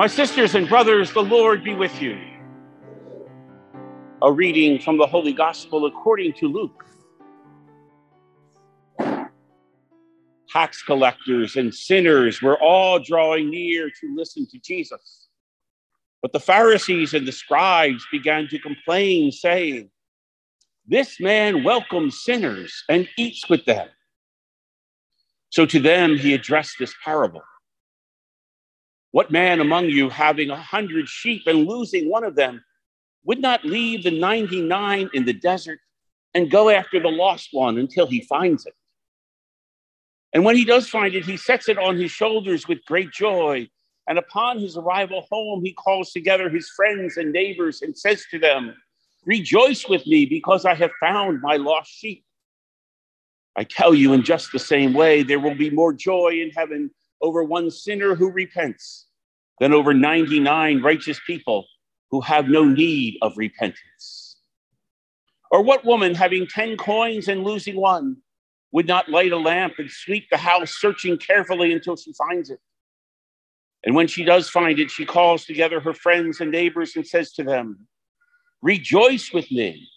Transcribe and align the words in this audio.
My 0.00 0.06
sisters 0.06 0.54
and 0.54 0.66
brothers, 0.66 1.12
the 1.12 1.20
Lord 1.20 1.62
be 1.62 1.74
with 1.74 2.00
you. 2.00 2.18
A 4.22 4.32
reading 4.32 4.78
from 4.78 4.96
the 4.96 5.06
Holy 5.06 5.34
Gospel 5.34 5.84
according 5.84 6.32
to 6.38 6.48
Luke. 6.48 6.86
Tax 10.48 10.82
collectors 10.82 11.56
and 11.56 11.74
sinners 11.74 12.40
were 12.40 12.58
all 12.62 12.98
drawing 12.98 13.50
near 13.50 13.90
to 13.90 14.16
listen 14.16 14.46
to 14.46 14.58
Jesus. 14.60 15.28
But 16.22 16.32
the 16.32 16.40
Pharisees 16.40 17.12
and 17.12 17.28
the 17.28 17.32
scribes 17.32 18.02
began 18.10 18.48
to 18.48 18.58
complain, 18.58 19.30
saying, 19.30 19.90
This 20.86 21.20
man 21.20 21.62
welcomes 21.62 22.24
sinners 22.24 22.84
and 22.88 23.06
eats 23.18 23.50
with 23.50 23.66
them. 23.66 23.88
So 25.50 25.66
to 25.66 25.78
them 25.78 26.16
he 26.16 26.32
addressed 26.32 26.76
this 26.78 26.94
parable. 27.04 27.42
What 29.12 29.30
man 29.30 29.60
among 29.60 29.86
you, 29.86 30.08
having 30.08 30.50
a 30.50 30.56
hundred 30.56 31.08
sheep 31.08 31.42
and 31.46 31.66
losing 31.66 32.08
one 32.08 32.24
of 32.24 32.36
them, 32.36 32.62
would 33.24 33.40
not 33.40 33.64
leave 33.64 34.04
the 34.04 34.10
99 34.10 35.10
in 35.12 35.24
the 35.24 35.32
desert 35.32 35.80
and 36.34 36.50
go 36.50 36.70
after 36.70 37.00
the 37.00 37.08
lost 37.08 37.48
one 37.52 37.78
until 37.78 38.06
he 38.06 38.20
finds 38.22 38.66
it? 38.66 38.74
And 40.32 40.44
when 40.44 40.56
he 40.56 40.64
does 40.64 40.88
find 40.88 41.14
it, 41.14 41.24
he 41.24 41.36
sets 41.36 41.68
it 41.68 41.76
on 41.76 41.96
his 41.96 42.10
shoulders 42.10 42.68
with 42.68 42.84
great 42.84 43.10
joy. 43.10 43.68
And 44.08 44.18
upon 44.18 44.58
his 44.60 44.76
arrival 44.76 45.26
home, 45.30 45.64
he 45.64 45.72
calls 45.72 46.12
together 46.12 46.48
his 46.48 46.68
friends 46.70 47.16
and 47.16 47.32
neighbors 47.32 47.82
and 47.82 47.96
says 47.96 48.24
to 48.30 48.38
them, 48.38 48.74
Rejoice 49.26 49.88
with 49.88 50.06
me 50.06 50.24
because 50.24 50.64
I 50.64 50.74
have 50.74 50.92
found 51.00 51.42
my 51.42 51.56
lost 51.56 51.90
sheep. 51.90 52.24
I 53.56 53.64
tell 53.64 53.92
you, 53.92 54.12
in 54.12 54.22
just 54.22 54.52
the 54.52 54.58
same 54.58 54.94
way, 54.94 55.22
there 55.22 55.40
will 55.40 55.56
be 55.56 55.68
more 55.68 55.92
joy 55.92 56.40
in 56.40 56.50
heaven 56.50 56.90
over 57.20 57.42
one 57.42 57.70
sinner 57.70 58.14
who 58.14 58.30
repents 58.30 59.06
than 59.60 59.72
over 59.72 59.92
99 59.92 60.82
righteous 60.82 61.20
people 61.26 61.66
who 62.10 62.20
have 62.20 62.48
no 62.48 62.64
need 62.64 63.18
of 63.22 63.36
repentance. 63.36 64.36
Or 65.50 65.62
what 65.62 65.84
woman, 65.84 66.14
having 66.14 66.46
10 66.46 66.76
coins 66.76 67.28
and 67.28 67.44
losing 67.44 67.76
one, 67.76 68.16
would 68.72 68.86
not 68.86 69.08
light 69.08 69.32
a 69.32 69.36
lamp 69.36 69.74
and 69.78 69.90
sweep 69.90 70.28
the 70.30 70.36
house, 70.36 70.76
searching 70.76 71.18
carefully 71.18 71.72
until 71.72 71.96
she 71.96 72.12
finds 72.12 72.50
it? 72.50 72.60
And 73.84 73.94
when 73.94 74.06
she 74.06 74.24
does 74.24 74.48
find 74.48 74.78
it, 74.78 74.90
she 74.90 75.04
calls 75.04 75.44
together 75.44 75.80
her 75.80 75.94
friends 75.94 76.40
and 76.40 76.50
neighbors 76.50 76.96
and 76.96 77.06
says 77.06 77.32
to 77.32 77.42
them, 77.42 77.86
Rejoice 78.62 79.32
with 79.32 79.50
me, 79.50 79.88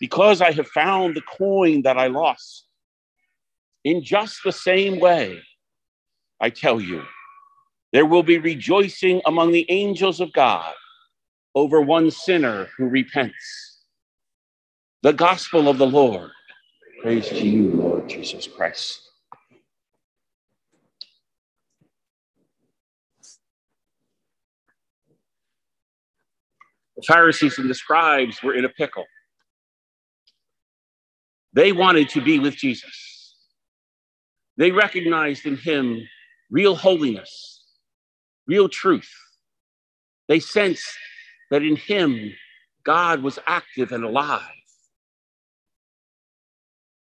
because 0.00 0.40
I 0.40 0.50
have 0.52 0.68
found 0.68 1.14
the 1.14 1.22
coin 1.22 1.82
that 1.82 1.98
I 1.98 2.06
lost. 2.06 2.66
In 3.84 4.02
just 4.02 4.40
the 4.44 4.52
same 4.52 4.98
way, 4.98 5.40
I 6.40 6.50
tell 6.50 6.80
you, 6.80 7.02
there 7.92 8.06
will 8.06 8.22
be 8.22 8.38
rejoicing 8.38 9.20
among 9.26 9.52
the 9.52 9.66
angels 9.70 10.20
of 10.20 10.32
God 10.32 10.74
over 11.54 11.80
one 11.80 12.10
sinner 12.10 12.68
who 12.76 12.86
repents. 12.86 13.82
The 15.02 15.12
gospel 15.12 15.68
of 15.68 15.78
the 15.78 15.86
Lord. 15.86 16.30
Praise 17.02 17.28
to 17.28 17.46
you, 17.46 17.70
Lord 17.70 18.08
Jesus 18.08 18.46
Christ. 18.46 19.00
The 26.96 27.02
Pharisees 27.06 27.58
and 27.58 27.70
the 27.70 27.74
scribes 27.74 28.42
were 28.42 28.54
in 28.54 28.64
a 28.64 28.68
pickle. 28.68 29.04
They 31.52 31.72
wanted 31.72 32.08
to 32.10 32.20
be 32.20 32.38
with 32.38 32.56
Jesus. 32.56 33.36
They 34.56 34.72
recognized 34.72 35.46
in 35.46 35.56
him 35.56 36.02
real 36.50 36.74
holiness, 36.74 37.64
real 38.46 38.68
truth. 38.68 39.10
They 40.28 40.40
sensed 40.40 40.96
that 41.50 41.62
in 41.62 41.76
him, 41.76 42.32
God 42.84 43.22
was 43.22 43.38
active 43.46 43.92
and 43.92 44.04
alive. 44.04 44.42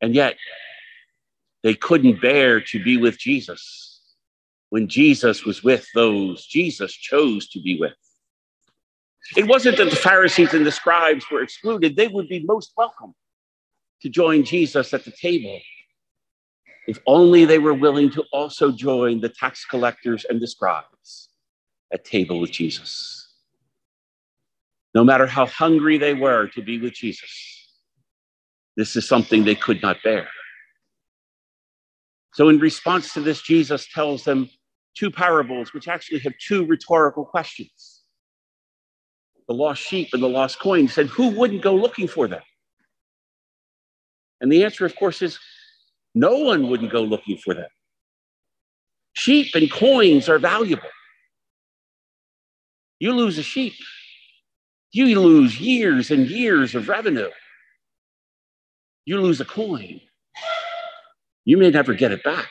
And 0.02 0.16
yet, 0.16 0.38
they 1.64 1.74
couldn't 1.74 2.22
bear 2.22 2.62
to 2.62 2.84
be 2.84 2.98
with 2.98 3.20
Jesus 3.20 4.02
when 4.70 4.88
Jesus 4.88 5.46
was 5.46 5.64
with 5.64 5.86
those 5.94 6.46
Jesus 6.46 6.94
chose 6.94 7.50
to 7.50 7.62
be 7.62 7.78
with. 7.80 7.94
It 9.36 9.48
wasn't 9.48 9.78
that 9.78 9.90
the 9.90 9.96
Pharisees 9.96 10.54
and 10.54 10.66
the 10.66 10.72
scribes 10.72 11.26
were 11.30 11.42
excluded, 11.44 11.96
they 11.96 12.08
would 12.08 12.30
be 12.30 12.44
most 12.46 12.72
welcome 12.78 13.14
to 14.02 14.10
join 14.10 14.44
Jesus 14.44 14.94
at 14.94 15.04
the 15.04 15.12
table 15.12 15.60
if 16.90 16.98
only 17.06 17.46
they 17.46 17.60
were 17.60 17.76
willing 17.76 18.10
to 18.10 18.24
also 18.34 18.72
join 18.72 19.22
the 19.22 19.30
tax 19.30 19.64
collectors 19.64 20.26
and 20.28 20.42
the 20.42 20.48
scribes 20.48 21.30
at 21.94 22.04
table 22.04 22.40
with 22.40 22.50
Jesus. 22.50 23.32
No 24.96 25.04
matter 25.04 25.28
how 25.28 25.46
hungry 25.46 26.00
they 26.00 26.16
were 26.16 26.48
to 26.48 26.64
be 26.64 26.80
with 26.80 26.94
Jesus, 26.94 27.30
this 28.76 28.96
is 28.96 29.08
something 29.08 29.44
they 29.44 29.54
could 29.54 29.84
not 29.84 29.98
bear. 30.04 30.28
So, 32.34 32.50
in 32.50 32.58
response 32.58 33.14
to 33.14 33.22
this, 33.22 33.44
Jesus 33.44 33.88
tells 33.94 34.24
them 34.24 34.50
two 34.96 35.12
parables, 35.12 35.76
which 35.76 35.88
actually 35.88 36.20
have 36.22 36.34
two 36.40 36.66
rhetorical 36.66 37.24
questions 37.24 38.02
the 39.48 39.54
lost 39.54 39.82
sheep 39.82 40.10
and 40.14 40.24
the 40.24 40.28
lost 40.28 40.60
coin. 40.60 40.88
Said, 40.88 41.06
Who 41.08 41.30
wouldn't 41.30 41.62
go 41.62 41.76
looking 41.76 42.08
for 42.08 42.28
them? 42.28 42.42
And 44.42 44.52
the 44.52 44.64
answer, 44.64 44.88
of 44.88 44.96
course, 44.96 45.22
is 45.22 45.38
no 46.20 46.38
one 46.38 46.70
wouldn't 46.70 46.92
go 46.92 47.02
looking 47.02 47.38
for 47.38 47.54
them. 47.54 47.70
Sheep 49.14 49.56
and 49.56 49.72
coins 49.72 50.28
are 50.28 50.38
valuable. 50.38 50.90
You 53.00 53.14
lose 53.14 53.38
a 53.38 53.44
sheep, 53.44 53.76
you 54.92 55.20
lose 55.20 55.60
years 55.62 56.12
and 56.12 56.28
years 56.28 56.76
of 56.76 56.90
revenue. 56.90 57.30
You 59.06 59.22
lose 59.22 59.40
a 59.40 59.46
coin, 59.46 60.02
you 61.46 61.58
may 61.58 61.70
never 61.70 61.94
get 61.94 62.12
it 62.12 62.24
back. 62.24 62.50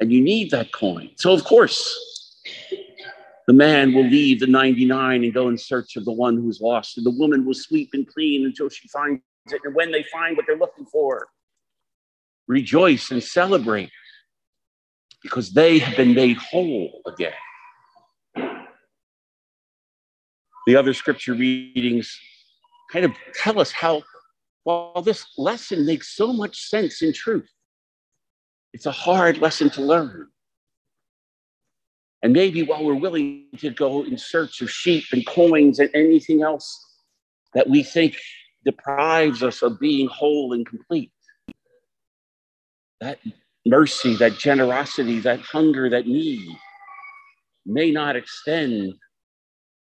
And 0.00 0.12
you 0.12 0.20
need 0.20 0.50
that 0.50 0.72
coin. 0.72 1.10
So, 1.16 1.32
of 1.32 1.44
course, 1.44 1.76
the 3.46 3.52
man 3.52 3.94
will 3.94 4.08
leave 4.08 4.40
the 4.40 4.46
99 4.46 5.24
and 5.24 5.34
go 5.34 5.48
in 5.48 5.56
search 5.56 5.96
of 5.96 6.04
the 6.04 6.12
one 6.12 6.36
who's 6.36 6.60
lost. 6.60 6.96
And 6.96 7.06
the 7.06 7.10
woman 7.10 7.44
will 7.46 7.54
sweep 7.54 7.90
and 7.92 8.06
clean 8.06 8.44
until 8.44 8.68
she 8.68 8.88
finds 8.88 9.22
it. 9.50 9.60
And 9.64 9.74
when 9.74 9.90
they 9.92 10.04
find 10.12 10.36
what 10.36 10.46
they're 10.46 10.58
looking 10.58 10.86
for, 10.86 11.28
rejoice 12.48 13.10
and 13.10 13.22
celebrate 13.22 13.90
because 15.22 15.52
they 15.52 15.78
have 15.78 15.96
been 15.96 16.14
made 16.14 16.36
whole 16.36 17.00
again. 17.06 17.32
The 20.66 20.76
other 20.76 20.94
scripture 20.94 21.34
readings 21.34 22.16
kind 22.92 23.04
of 23.04 23.12
tell 23.34 23.58
us 23.58 23.72
how, 23.72 24.02
while 24.64 25.02
this 25.02 25.26
lesson 25.36 25.86
makes 25.86 26.16
so 26.16 26.32
much 26.32 26.68
sense 26.68 27.02
in 27.02 27.12
truth, 27.12 27.50
it's 28.72 28.86
a 28.86 28.92
hard 28.92 29.38
lesson 29.38 29.70
to 29.70 29.82
learn. 29.82 30.28
And 32.22 32.32
maybe 32.32 32.62
while 32.62 32.84
we're 32.84 32.94
willing 32.94 33.48
to 33.58 33.70
go 33.70 34.04
in 34.04 34.16
search 34.16 34.62
of 34.62 34.70
sheep 34.70 35.04
and 35.12 35.26
coins 35.26 35.80
and 35.80 35.90
anything 35.94 36.42
else 36.42 37.00
that 37.54 37.68
we 37.68 37.82
think 37.82 38.16
deprives 38.64 39.42
us 39.42 39.62
of 39.62 39.80
being 39.80 40.06
whole 40.06 40.52
and 40.52 40.64
complete, 40.64 41.10
that 43.02 43.18
mercy, 43.66 44.14
that 44.14 44.38
generosity, 44.38 45.18
that 45.18 45.40
hunger, 45.40 45.90
that 45.90 46.06
need 46.06 46.48
may 47.66 47.90
not 47.90 48.14
extend 48.14 48.94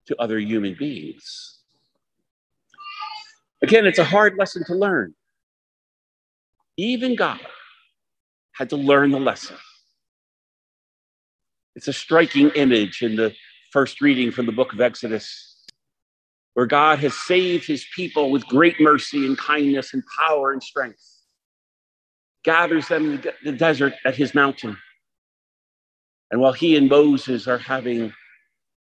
to 0.07 0.17
other 0.21 0.39
human 0.39 0.77
beings. 0.79 1.59
Again, 3.61 3.87
it's 3.87 3.99
a 3.99 4.05
hard 4.05 4.35
lesson 4.39 4.63
to 4.67 4.75
learn. 4.75 5.15
Even 6.77 7.17
God 7.17 7.41
had 8.55 8.71
to 8.71 8.77
learn 8.77 9.11
the 9.11 9.19
lesson. 9.19 9.57
It's 11.75 11.89
a 11.89 11.93
striking 11.93 12.51
image 12.51 13.03
in 13.03 13.17
the 13.17 13.35
first 13.73 14.01
reading 14.01 14.31
from 14.31 14.47
the 14.47 14.53
book 14.53 14.73
of 14.73 14.81
Exodus, 14.81 15.65
where 16.55 16.67
God 16.67 17.01
has 17.01 17.15
saved 17.15 17.67
his 17.67 17.85
people 17.97 18.31
with 18.31 18.47
great 18.47 18.81
mercy 18.81 19.27
and 19.27 19.37
kindness 19.37 19.93
and 19.93 20.05
power 20.21 20.53
and 20.53 20.63
strength 20.63 21.18
gathers 22.45 22.89
them 22.89 23.13
in 23.13 23.25
the 23.45 23.53
desert 23.53 23.95
at 24.05 24.17
his 24.17 24.35
mountain. 24.35 24.77
And 26.31 26.41
while 26.41 26.53
he 26.53 26.77
and 26.77 26.89
Moses 26.89 27.47
are 27.49 27.59
having 27.59 28.13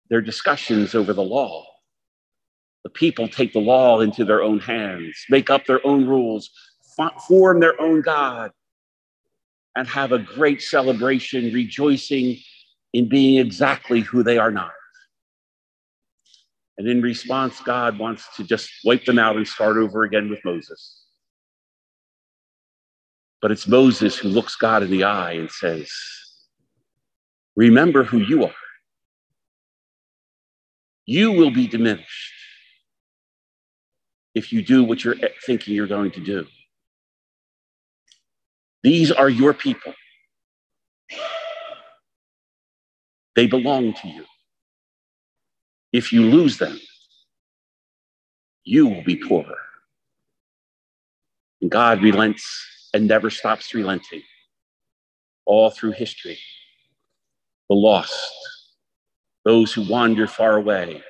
their 0.10 0.22
discussions 0.22 0.96
over 0.96 1.14
the 1.14 1.24
law, 1.24 1.66
the 2.84 2.90
people 2.90 3.28
take 3.28 3.54
the 3.54 3.60
law 3.60 4.00
into 4.00 4.26
their 4.26 4.42
own 4.42 4.60
hands, 4.60 5.26
make 5.30 5.50
up 5.50 5.66
their 5.66 5.86
own 5.86 6.06
rules, 6.08 6.50
form 7.28 7.60
their 7.60 7.80
own 7.82 8.02
God, 8.02 8.52
and 9.76 9.88
have 9.88 10.12
a 10.12 10.20
great 10.20 10.62
celebration, 10.62 11.54
rejoicing 11.54 12.38
in 12.94 13.08
being 13.08 13.40
exactly 13.40 14.02
who 14.02 14.24
they 14.24 14.38
are 14.38 14.52
not. 14.52 14.72
And 16.78 16.88
in 16.88 17.02
response, 17.02 17.60
God 17.60 18.00
wants 18.00 18.36
to 18.38 18.44
just 18.44 18.70
wipe 18.86 19.06
them 19.06 19.20
out 19.20 19.36
and 19.36 19.48
start 19.48 19.78
over 19.78 20.04
again 20.04 20.30
with 20.30 20.40
Moses. 20.46 21.04
But 23.42 23.52
it's 23.52 23.68
Moses 23.68 24.18
who 24.18 24.28
looks 24.28 24.56
God 24.56 24.84
in 24.84 24.92
the 24.92 25.04
eye 25.04 25.34
and 25.34 25.50
says, 25.50 25.90
Remember 27.56 28.04
who 28.04 28.20
you 28.20 28.46
are. 28.46 28.54
You 31.06 31.32
will 31.32 31.52
be 31.52 31.68
diminished 31.68 32.34
if 34.36 34.54
you 34.54 34.62
do 34.62 34.84
what 34.84 35.04
you're 35.04 35.16
thinking 35.46 35.74
you're 35.74 35.88
going 35.88 36.12
to 36.12 36.20
do. 36.20 36.46
These 38.84 39.12
are 39.12 39.30
your 39.30 39.54
people. 39.54 39.94
They 43.36 43.48
belong 43.48 43.94
to 43.94 44.08
you. 44.08 44.26
If 45.92 46.14
you 46.14 46.24
lose 46.24 46.58
them, 46.58 46.80
you 48.64 48.88
will 48.88 49.04
be 49.04 49.16
poorer. 49.16 49.58
And 51.62 51.72
God 51.72 52.02
relents 52.02 52.46
and 52.94 53.08
never 53.08 53.30
stops 53.30 53.74
relenting 53.74 54.22
all 55.46 55.70
through 55.70 55.92
history. 55.92 56.38
The 57.70 57.76
lost, 57.76 58.34
those 59.46 59.74
who 59.74 59.88
wander 59.88 60.28
far 60.28 60.58
away, 60.58 61.04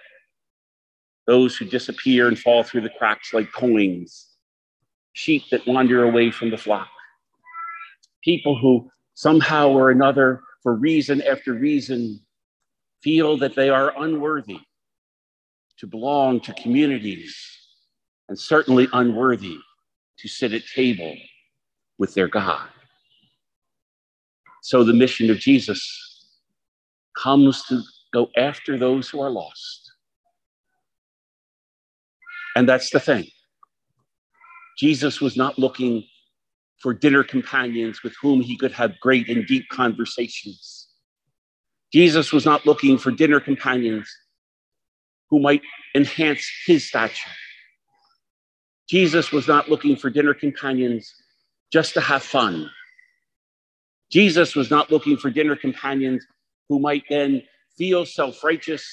those 1.27 1.55
who 1.55 1.65
disappear 1.65 2.27
and 2.27 2.37
fall 2.37 2.63
through 2.63 2.81
the 2.81 2.89
cracks 2.97 3.33
like 3.33 3.51
coins, 3.51 4.29
sheep 5.13 5.43
that 5.51 5.67
wander 5.67 6.03
away 6.03 6.31
from 6.31 6.49
the 6.49 6.57
flock, 6.57 6.89
people 8.23 8.57
who 8.57 8.89
somehow 9.13 9.69
or 9.69 9.91
another, 9.91 10.41
for 10.63 10.75
reason 10.75 11.21
after 11.21 11.53
reason, 11.53 12.19
feel 13.01 13.37
that 13.37 13.55
they 13.55 13.69
are 13.69 13.93
unworthy 14.01 14.59
to 15.77 15.87
belong 15.87 16.39
to 16.41 16.53
communities 16.53 17.35
and 18.27 18.37
certainly 18.37 18.87
unworthy 18.93 19.57
to 20.17 20.27
sit 20.27 20.53
at 20.53 20.61
table 20.75 21.15
with 21.99 22.15
their 22.15 22.27
God. 22.27 22.67
So 24.63 24.83
the 24.83 24.93
mission 24.93 25.29
of 25.29 25.37
Jesus 25.37 25.85
comes 27.15 27.63
to 27.65 27.81
go 28.13 28.29
after 28.37 28.77
those 28.77 29.09
who 29.09 29.21
are 29.21 29.29
lost. 29.29 29.91
And 32.55 32.67
that's 32.67 32.89
the 32.89 32.99
thing. 32.99 33.27
Jesus 34.77 35.21
was 35.21 35.35
not 35.35 35.59
looking 35.59 36.05
for 36.81 36.93
dinner 36.93 37.23
companions 37.23 38.01
with 38.03 38.13
whom 38.21 38.41
he 38.41 38.57
could 38.57 38.71
have 38.71 38.99
great 39.01 39.29
and 39.29 39.45
deep 39.45 39.67
conversations. 39.69 40.87
Jesus 41.91 42.31
was 42.31 42.45
not 42.45 42.65
looking 42.65 42.97
for 42.97 43.11
dinner 43.11 43.39
companions 43.39 44.09
who 45.29 45.39
might 45.39 45.61
enhance 45.95 46.49
his 46.65 46.87
stature. 46.87 47.31
Jesus 48.89 49.31
was 49.31 49.47
not 49.47 49.69
looking 49.69 49.95
for 49.95 50.09
dinner 50.09 50.33
companions 50.33 51.13
just 51.71 51.93
to 51.93 52.01
have 52.01 52.23
fun. 52.23 52.69
Jesus 54.11 54.55
was 54.55 54.71
not 54.71 54.91
looking 54.91 55.17
for 55.17 55.29
dinner 55.29 55.55
companions 55.55 56.25
who 56.67 56.79
might 56.79 57.03
then 57.09 57.43
feel 57.77 58.05
self 58.05 58.43
righteous 58.43 58.85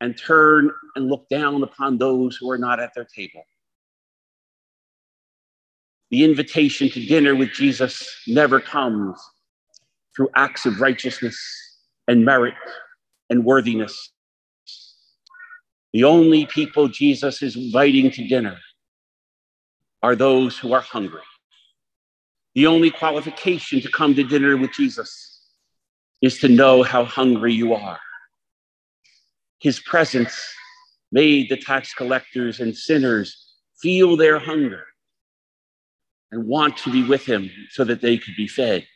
and 0.00 0.16
turn 0.16 0.70
and 0.94 1.08
look 1.08 1.28
down 1.28 1.62
upon 1.62 1.98
those 1.98 2.36
who 2.36 2.50
are 2.50 2.58
not 2.58 2.80
at 2.80 2.92
their 2.94 3.04
table. 3.04 3.44
The 6.10 6.24
invitation 6.24 6.88
to 6.90 7.04
dinner 7.04 7.34
with 7.34 7.52
Jesus 7.52 8.08
never 8.26 8.60
comes 8.60 9.20
through 10.14 10.28
acts 10.34 10.64
of 10.64 10.80
righteousness 10.80 11.36
and 12.08 12.24
merit 12.24 12.54
and 13.28 13.44
worthiness. 13.44 14.12
The 15.92 16.04
only 16.04 16.46
people 16.46 16.88
Jesus 16.88 17.42
is 17.42 17.56
inviting 17.56 18.10
to 18.12 18.28
dinner 18.28 18.56
are 20.02 20.14
those 20.14 20.58
who 20.58 20.72
are 20.72 20.80
hungry. 20.80 21.22
The 22.56 22.66
only 22.66 22.90
qualification 22.90 23.82
to 23.82 23.90
come 23.90 24.14
to 24.14 24.24
dinner 24.24 24.56
with 24.56 24.72
Jesus 24.72 25.42
is 26.22 26.38
to 26.38 26.48
know 26.48 26.82
how 26.82 27.04
hungry 27.04 27.52
you 27.52 27.74
are. 27.74 28.00
His 29.60 29.78
presence 29.78 30.34
made 31.12 31.50
the 31.50 31.58
tax 31.58 31.92
collectors 31.92 32.60
and 32.60 32.74
sinners 32.74 33.52
feel 33.80 34.16
their 34.16 34.38
hunger 34.38 34.84
and 36.32 36.48
want 36.48 36.78
to 36.78 36.90
be 36.90 37.04
with 37.04 37.26
him 37.26 37.50
so 37.72 37.84
that 37.84 38.00
they 38.00 38.16
could 38.16 38.34
be 38.38 38.48
fed. 38.48 38.86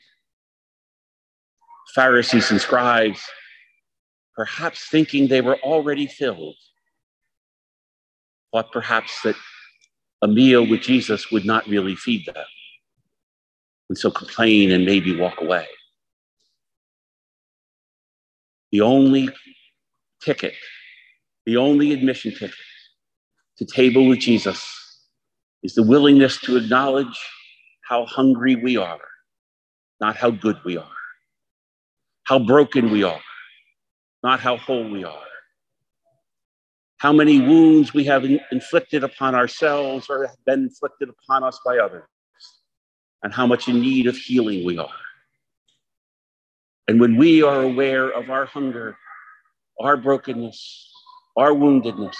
Pharisees 1.95 2.51
and 2.51 2.61
scribes, 2.63 3.21
perhaps 4.35 4.89
thinking 4.89 5.29
they 5.29 5.43
were 5.43 5.59
already 5.59 6.07
filled, 6.07 6.57
thought 8.53 8.73
perhaps 8.73 9.21
that 9.21 9.37
a 10.23 10.29
meal 10.29 10.67
with 10.67 10.81
Jesus 10.81 11.31
would 11.31 11.45
not 11.45 11.67
really 11.67 11.95
feed 11.95 12.25
them, 12.25 12.47
and 13.91 13.99
so 13.99 14.09
complain 14.09 14.71
and 14.71 14.87
maybe 14.87 15.17
walk 15.17 15.41
away. 15.43 15.67
The 18.71 18.83
only 18.83 19.29
ticket, 20.23 20.55
the 21.45 21.57
only 21.57 21.93
admission 21.93 22.31
ticket 22.31 22.55
to 23.59 23.65
table 23.65 24.07
with 24.07 24.21
Jesus 24.21 24.65
is 25.65 25.75
the 25.75 25.83
willingness 25.83 26.41
to 26.43 26.57
acknowledge 26.57 27.19
how 27.83 28.07
hungry 28.07 28.55
we 28.55 28.77
are, 28.77 29.01
not 30.01 30.17
how 30.17 30.31
good 30.31 30.59
we 30.65 30.77
are, 30.77 30.87
how 32.23 32.39
broken 32.39 32.93
we 32.93 33.03
are, 33.03 33.21
not 34.23 34.39
how 34.39 34.57
whole 34.57 34.89
we 34.89 35.03
are, 35.03 35.27
how 36.99 37.13
many 37.13 37.41
wounds 37.41 37.93
we 37.93 38.05
have 38.05 38.25
inflicted 38.53 39.03
upon 39.03 39.35
ourselves 39.35 40.07
or 40.09 40.29
have 40.29 40.45
been 40.47 40.63
inflicted 40.63 41.09
upon 41.09 41.43
us 41.43 41.59
by 41.67 41.79
others, 41.79 42.05
and 43.23 43.33
how 43.33 43.47
much 43.47 43.69
in 43.69 43.81
need 43.81 44.07
of 44.07 44.17
healing 44.17 44.65
we 44.65 44.79
are. 44.79 44.89
And 46.89 47.01
when 47.01 47.17
we 47.17 47.43
are 47.43 47.63
aware 47.63 48.11
of 48.11 48.31
our 48.31 48.47
hunger, 48.47 48.97
our 49.79 49.97
brokenness, 49.97 50.91
our 51.37 51.51
woundedness, 51.51 52.17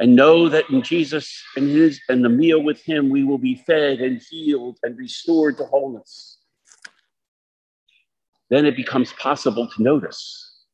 and 0.00 0.16
know 0.16 0.48
that 0.48 0.68
in 0.70 0.82
Jesus 0.82 1.44
and 1.56 1.68
his 1.68 2.00
and 2.08 2.24
the 2.24 2.28
meal 2.28 2.62
with 2.62 2.82
him 2.82 3.10
we 3.10 3.22
will 3.22 3.38
be 3.38 3.54
fed 3.54 4.00
and 4.00 4.20
healed 4.30 4.78
and 4.82 4.98
restored 4.98 5.58
to 5.58 5.64
wholeness 5.66 6.38
then 8.48 8.66
it 8.66 8.74
becomes 8.74 9.12
possible 9.12 9.68
to 9.68 9.82
notice 9.82 10.64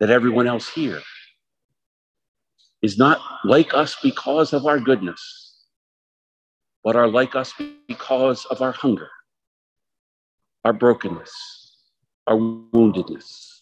that 0.00 0.10
everyone 0.10 0.46
else 0.46 0.68
here 0.68 1.00
is 2.82 2.98
not 2.98 3.20
like 3.44 3.72
us 3.74 3.96
because 4.02 4.52
of 4.52 4.66
our 4.66 4.80
goodness 4.80 5.45
but 6.86 6.94
are 6.94 7.08
like 7.08 7.34
us 7.34 7.52
because 7.88 8.44
of 8.46 8.62
our 8.62 8.70
hunger 8.70 9.10
our 10.64 10.72
brokenness 10.72 11.32
our 12.28 12.36
woundedness 12.36 13.56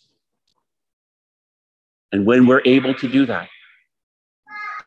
and 2.13 2.27
when 2.27 2.47
we're 2.47 2.61
able 2.67 2.93
to 2.95 3.09
do 3.09 3.25
that 3.25 3.49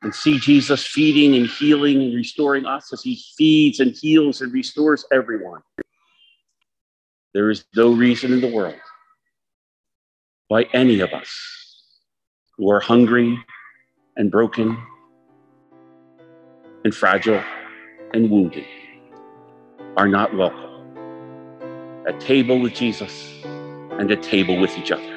and 0.03 0.13
see 0.13 0.37
Jesus 0.37 0.85
feeding 0.85 1.35
and 1.35 1.47
healing 1.47 2.01
and 2.03 2.15
restoring 2.15 2.67
us 2.67 2.93
as 2.93 3.01
he 3.01 3.19
feeds 3.35 3.79
and 3.79 3.95
heals 3.95 4.41
and 4.41 4.53
restores 4.53 5.03
everyone. 5.11 5.61
There 7.33 7.49
is 7.49 7.65
no 7.75 7.91
reason 7.91 8.31
in 8.31 8.39
the 8.39 8.53
world 8.53 8.79
why 10.49 10.67
any 10.73 10.99
of 10.99 11.11
us 11.13 11.27
who 12.57 12.69
are 12.69 12.79
hungry 12.79 13.43
and 14.15 14.29
broken 14.29 14.77
and 16.85 16.93
fragile 16.93 17.43
and 18.13 18.29
wounded 18.29 18.65
are 19.97 20.07
not 20.07 20.35
welcome 20.35 20.85
at 22.07 22.19
table 22.19 22.59
with 22.59 22.73
Jesus 22.73 23.43
and 23.91 24.11
at 24.11 24.23
table 24.23 24.57
with 24.59 24.77
each 24.77 24.91
other. 24.91 25.16